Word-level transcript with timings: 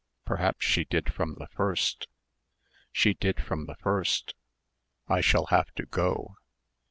Perhaps 0.25 0.65
she 0.65 0.83
did 0.85 1.13
from 1.13 1.35
the 1.35 1.45
first.... 1.49 2.07
She 2.91 3.13
did 3.13 3.39
from 3.39 3.67
the 3.67 3.75
first.... 3.75 4.33
I 5.07 5.21
shall 5.21 5.45
have 5.51 5.71
to 5.75 5.85
go 5.85 6.37